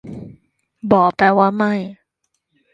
[0.91, 1.73] บ่ แปลว่า ไม่